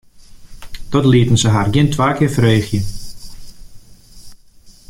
Dat 0.89 1.05
lieten 1.11 1.37
se 1.39 1.49
har 1.55 1.67
gjin 1.73 1.91
twa 1.93 2.09
kear 2.17 2.33
freegje. 2.35 2.81